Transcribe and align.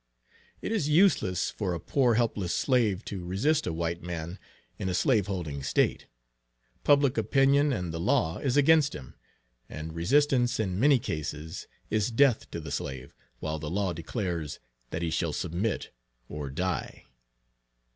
It 0.63 0.71
is 0.71 0.89
useless 0.89 1.51
for 1.51 1.75
a 1.75 1.79
poor 1.79 2.15
helpless 2.15 2.55
slave, 2.55 3.05
to 3.05 3.23
resist 3.23 3.67
a 3.67 3.71
white 3.71 4.01
man 4.01 4.39
in 4.79 4.89
a 4.89 4.95
slaveholding 4.95 5.61
State. 5.61 6.07
Public 6.83 7.19
opinion 7.19 7.71
and 7.71 7.93
the 7.93 7.99
law 7.99 8.39
is 8.39 8.57
against 8.57 8.95
him; 8.95 9.13
and 9.69 9.93
resistance 9.93 10.59
in 10.59 10.79
many 10.79 10.97
cases 10.97 11.67
is 11.91 12.09
death 12.09 12.49
to 12.49 12.59
the 12.59 12.71
slave, 12.71 13.13
while 13.41 13.59
the 13.59 13.69
law 13.69 13.93
declares, 13.93 14.59
that 14.89 15.03
he 15.03 15.11
shall 15.11 15.33
submit 15.33 15.91
or 16.27 16.49
die. 16.49 17.05